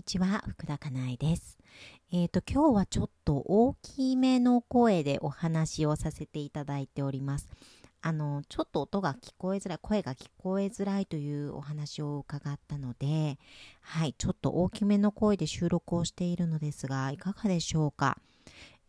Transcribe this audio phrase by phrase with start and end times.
[0.00, 1.58] にちは、福田かなえです。
[2.10, 7.46] え、ー、と、今日はちょっと大きめの声でお話をさせていただいております。
[8.00, 13.38] あの、ちょっと音が聞こえづらい、声が聞こえづらいというお話を伺ったので、
[13.82, 18.16] はい、ちょっと大きめの声で収録をしているのですが、いかがでしょうか？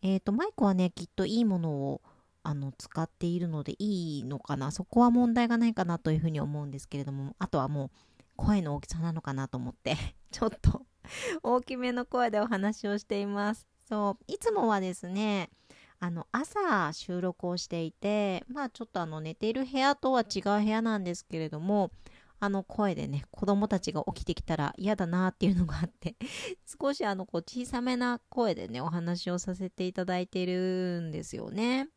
[0.00, 2.00] え、ー、と、マイクはね、きっといいものを
[2.42, 4.70] あの使っているのでいいのかな？
[4.70, 7.90] そこは問題がないかなというふうに思うんですけれどもあとはもう
[8.36, 9.96] 声の大きさなのかなと思って
[10.32, 10.86] ちょっと
[11.42, 13.66] 大きめの声でお話をしています。
[13.88, 15.50] そういつもはですね
[15.98, 21.90] あの朝収録をしていてまあちょっとあの寝ている部屋とは違う部屋なんですけれども
[22.40, 26.16] あの声でね子供たちが起きてきたら嫌だなっていうのがあって
[26.80, 31.88] 少しあのこう小さめな声でねお話をさせていただいているんですよね。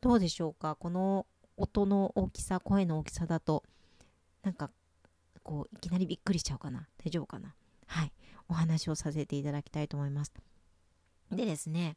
[0.00, 0.74] どうでしょうか？
[0.74, 1.26] この
[1.56, 3.62] 音の大きさ声の大きさだと。
[4.42, 4.72] なんか
[5.44, 6.88] こういきなりびっくりしちゃうかな？
[7.04, 7.54] 大丈夫かな？
[7.86, 8.12] はい。
[8.48, 10.32] お話をさせていただきたいと思います
[11.36, 11.96] でですね、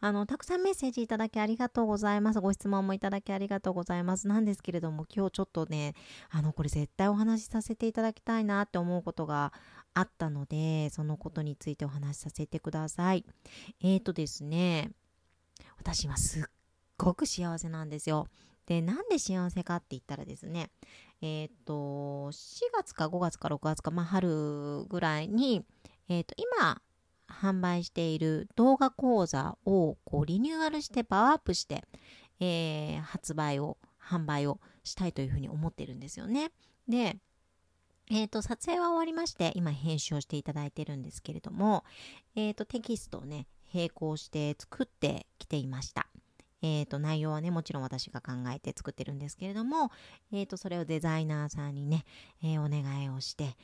[0.00, 2.40] あの、たくさんメッセージいただきありがとうございます。
[2.40, 4.28] ご質問もいただきありがとうございます。
[4.28, 5.94] なんですけれども、今日ちょっとね、
[6.30, 9.52] あの、これ絶対お話しさせていただきたいなって思うことが
[9.94, 13.24] あったので、そのことについてお話しさせてください。
[13.80, 14.90] えーとですね、
[15.78, 16.42] 私今すっ
[16.96, 18.28] ごく幸せなんですよ。
[18.66, 20.70] で、なんで幸せかって言ったらですね、
[21.22, 25.64] えっ、ー、と、4月か5月か6月か、まあ、春ぐらいに、
[26.08, 26.80] えっ、ー、と、今、
[27.28, 31.82] 販売している動画講座をこうリニューアルしてパワーアップして、
[32.40, 36.52] えー、発売を、販売をしたいというふうに思ってるんですよね。
[36.88, 37.16] で、
[38.08, 41.84] えっ、ー、と、撮影は終わりまして、今編集をしていただいているんですけれども、
[42.36, 46.06] えっ、ー、と、テキストをね、並行して作ってきていました。
[46.62, 49.90] えーと、内容はねもちろん私が考えて作ってるんですけれども、
[50.32, 52.04] えーと、それをデザイナーさんにね、
[52.42, 53.56] えー、お願いをして、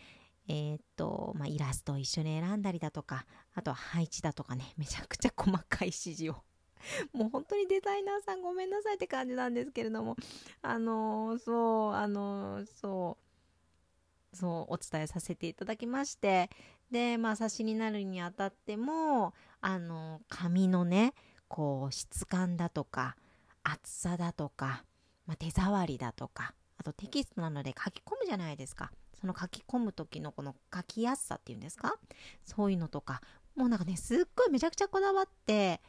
[0.48, 6.36] えーとまあ、イラストを一緒に選んだりだとかあとは配置だとかねめちゃくちゃ細かい指示を。
[7.14, 10.17] もう本当にデザイナーさんごめんなさいって感じなんですけれども
[10.62, 16.50] あの、そうあの、そうそうお伝えさせていただきまして
[16.90, 21.14] でまあ冊子になるにあたってもあの紙のね
[21.55, 23.14] こう質感だとか
[23.63, 24.85] 厚さだとか、
[25.27, 28.90] まあ、手触りだとかあとテキストなので書き込むじゃないですか。
[29.20, 31.95] その書き込む時のこの書きやすさっていうんですか？
[32.42, 33.20] そういうのとか。
[33.55, 35.83] もうなんかねすっごいめちゃくちゃこだわって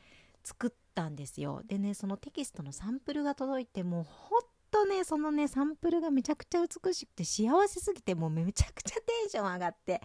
[0.44, 1.62] 作ったんですよ。
[1.66, 10.02] でねそのテキストのサンプルが届いてもうほんとねそのねサンプルがめちゃくちゃ美しくて幸せすぎてもうめちゃくちゃテンション上がって。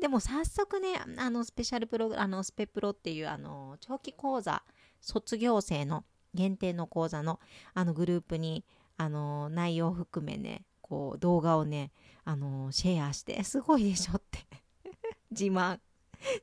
[0.00, 4.62] でも早速ねあのスペシャルプロあのスペプロっていうあの長期講座
[5.02, 6.04] 卒業生の
[6.34, 7.40] 限定の講座の
[7.74, 8.64] あのグループに
[8.96, 11.90] あの内容含めねこう動画をね
[12.24, 14.38] あのシェアしてすごいでしょって。
[15.30, 15.80] 自慢。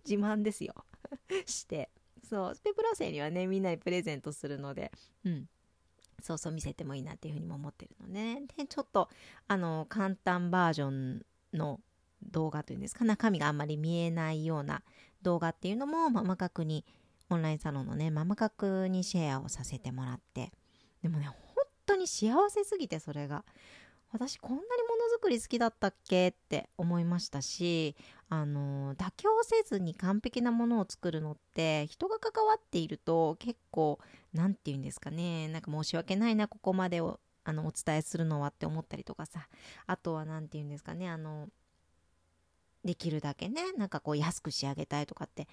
[0.08, 0.74] 自慢ですよ。
[1.46, 1.90] して。
[2.24, 2.56] そう。
[2.56, 4.92] スペプロ生にはねみんなにプレゼントするので。
[5.24, 5.50] うん。
[6.22, 9.10] そうそう見せてもいいなっていうふうにも思ってるの、ね、でちょっと
[9.48, 11.80] あの簡単バージョンの
[12.24, 14.84] 動画というんですか中身があんまり見えないような
[15.22, 16.86] 動画っていうのも細かくに
[17.30, 20.52] オンラインサロンのねママ角にシェアをさせてもらって。
[21.02, 21.38] でもね本
[21.86, 23.46] 当に幸せすぎてそれが。
[24.12, 26.30] 私こんなにものづくり好きだったっけ？
[26.30, 27.96] って思いましたし
[28.28, 34.00] あの妥協せずに完璧なものを作るのって人が関わっていると結構
[34.34, 35.48] 何て言うんですかね。
[35.50, 39.48] なんか申し訳ないなここまでをあのお伝えするのはって思ったりとかさ。
[39.86, 41.48] あとは何て言うんですかねあの
[42.84, 45.48] できるだけねなんかこう安く仕上げたいとかって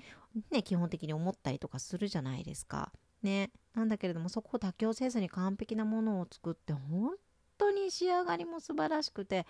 [0.50, 2.92] ね基本的に思ったりとかするじゃないですか。
[3.22, 7.12] ね、なんだけれどもそこを妥協せずに完璧なものを作って本
[7.58, 9.46] 当に仕上がりも素晴らしくて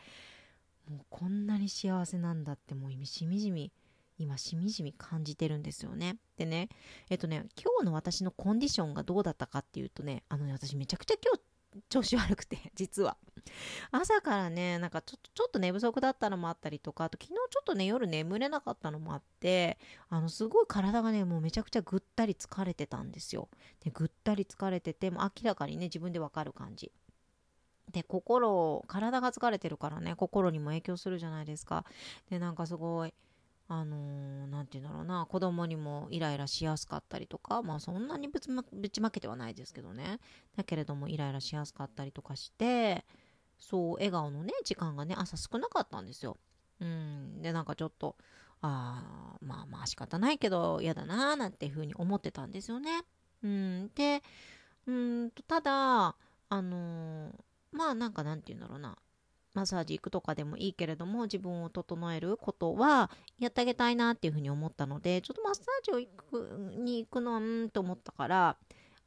[0.88, 3.72] もうこんなに幸せなんだってもうしみじみ
[4.19, 6.16] 今しみじみ感じてるんですよね。
[6.38, 6.69] でね
[7.10, 11.41] えっとね今日の私のコンディションがどうだったかっていうとねあの私めちゃくちゃ今日
[11.88, 13.16] 調子悪くて 実は。
[13.92, 19.78] 朝からねなんかちょっとちょっと寝不足だったのもあったりとかあと昨日ちょっとね夜眠れなかったのもあって
[20.08, 23.49] あのすごい体がねもうめちゃくちゃぐったり疲れてたんですよ。
[23.84, 26.93] でぐったり疲れてても明らかにね自分でわかる感じ。
[27.93, 31.84] で心体が疲れてるからね心にも影響するじゃないですか。
[32.28, 33.14] でなんかすごい
[33.68, 40.20] あのー、て言うんだろうな子供にもイライラしやすかったりとかまあそんなにぶち,、ま、けてはないですけどね。
[40.56, 43.04] だけれどもイライラしやすかったりとかして
[43.58, 46.36] そう笑顔のね時間がね朝少なかったんですよ。
[46.80, 47.42] うん。
[47.42, 48.16] でなんかちょっと
[48.62, 53.02] ああまあまあ仕方ないけど嫌だなーなんていうふうに思ってたんですよね。
[53.42, 53.90] うん。
[53.96, 54.22] で
[54.86, 56.14] うんとただ
[56.48, 57.32] あのー、
[57.72, 58.96] まあなんかなんて言うんだろうな。
[59.56, 68.56] マッサージ行くとかでもいいけれども自分を整えることはやってあげたいなっていうふうに思ったのでちょっとマッサージを行くに行くのはうんと思ったから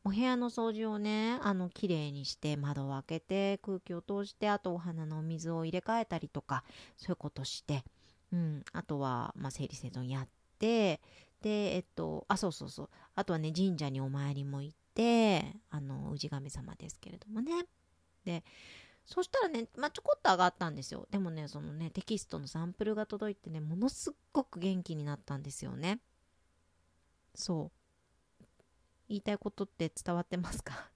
[0.04, 6.64] お部屋の掃除をねあの綺麗にして窓を開けて空気を通してあとお花のお水を入れ替えたりとか
[6.98, 7.84] そういうことして、
[8.34, 11.00] うん、あとは、まあ、整理整頓やって
[11.42, 12.90] でえっとあそうそうそう。
[13.16, 17.66] あとはね神社にお参りも行ってあの氏神様ですけれどもね。
[18.26, 18.44] で
[19.10, 21.08] そしたらね、まあ、ちょこっと上がったんですよ。
[21.10, 26.00] でもね、そのね、テキストのサンプルが届いてね、ものすっごく元気になったんですよね。
[27.34, 27.72] そ
[28.40, 28.46] う。
[29.08, 30.92] 言いたいことって伝わってますか？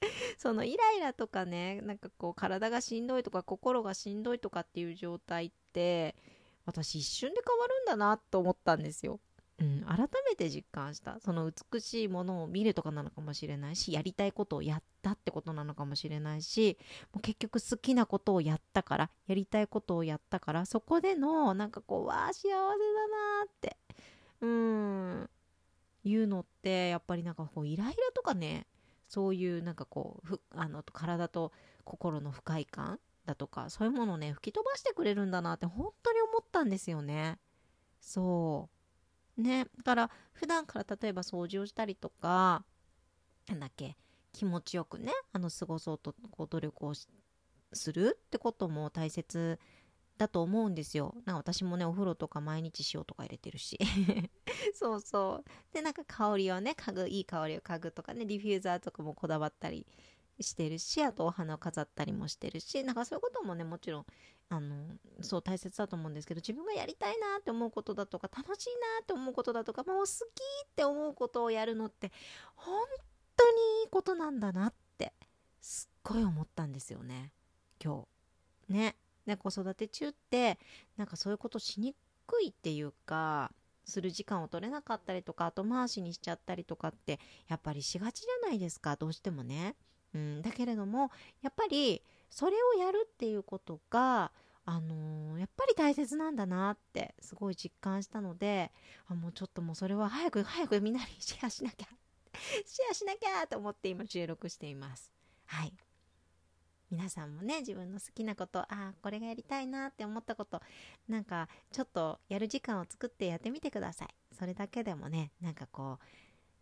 [0.38, 6.16] そのイライラとかね、なんかこう体がしんどいとか心がしんどいとかっていう状態って、
[6.64, 9.20] 私一瞬で変わるんだなと思ったんですよ。
[9.60, 11.20] うん、改めて実感した。
[11.20, 16.78] その美しいものを見るとかなのかもしれないしやりたいことをやったってことなのかもしれないし
[17.12, 22.74] もう結局好きなことをやったからやりたいことをやったからそこでのなんかこうわあ幸せだな
[23.44, 23.76] って
[24.40, 25.30] うん
[26.04, 28.66] いうのってやっぱりなんかこうイライラとかね
[29.08, 31.52] そういうなんかこうふあの体と
[31.84, 37.38] 心の不快感だとかそういうものをね吹き飛ばしてくれるんだなって本当に思ったんですよね。
[38.00, 38.79] そう。
[39.40, 42.64] ねだから普段から例えば掃除をしたりとか
[43.48, 43.96] なんだっけ
[44.32, 46.92] 気持ちよくねあの過ごそうとこう努力を
[47.72, 49.58] するってことも大切
[50.20, 51.14] だと思うんですよ。
[51.24, 53.78] なんか私もね、お風呂とか毎日塩とか入れてるし。
[54.74, 55.74] そうそう。
[55.74, 59.86] で、なんか香りをね、嗅ぐ、いい香りを嗅ぐとかね、ディフューザーとかもこだわったり
[60.38, 64.06] してるし、あとお花を飾ったりもしてるし、なんかそういうこともね、もちろん
[64.52, 64.74] あの
[65.20, 68.68] そう大切だと思うんですけど自分がやりたいなって思うことだとか楽しい
[68.98, 70.08] なって思うことだとかもう好き
[70.66, 72.10] って思うことをやるのって
[72.56, 72.74] 本
[73.36, 75.12] 当にいいことなんだなって
[75.60, 77.32] すっごい思ったんですよね。
[77.82, 78.06] 今
[78.68, 78.72] 日。
[78.72, 78.96] ね。
[79.38, 80.58] 子育て中って
[80.96, 81.94] なんかそういうことしに
[82.26, 83.52] くいっていうか
[83.84, 88.96] する時間を取れなかったりとか後回しにしちゃったりとかってやっぱりしがちじゃないですか。
[88.96, 89.76] どうしてもね。
[90.12, 94.32] うん、だけれどもやっぱりそれをやるっていうことが
[94.64, 98.70] あのー、やっぱり大切なんだなってすごい実感したので
[99.08, 101.88] あもうちょっともうそれは早く早くみんなにシェアしなきゃ
[102.64, 105.12] シェアしなきゃと思って今収録しています。
[105.46, 105.74] はい。
[106.90, 110.60] 皆さんもね自分の好きなことああこれがやりたいなって思ったこと
[111.06, 114.08] なんかちょっとやる時間を作ってやってみてください。
[114.36, 116.04] それだけでもねなんかこう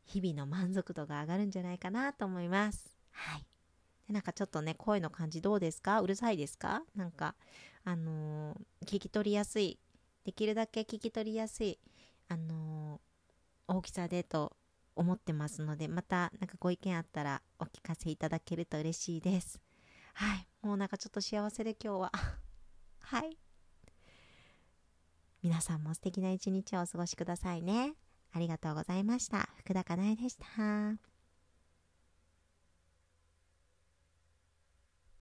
[0.05, 2.97] 日々の満足度が上がるんじゃないかなと思います。
[3.11, 3.58] はい。
[4.09, 6.01] でなんかちょっとね、声の感じどうですか？
[6.01, 6.83] うるさいですか？
[6.97, 7.35] なんか、
[7.85, 9.79] あのー、聞き取りやすい。
[10.25, 11.79] できるだけ聞き取りやすい、
[12.29, 14.57] あのー、大きさでと
[14.97, 19.61] 思ってますので、またなんかご意見あったらお聞かせいただけると嬉しいです。
[20.15, 20.49] はい。
[20.63, 22.13] もうなんかちょっと幸せで今日は。
[23.01, 23.37] はい。
[25.43, 27.95] 皆さんも素敵な一日をお過ごしくださいね。
[28.33, 29.49] ありがとうございました。
[29.59, 31.08] 福田かなえでした。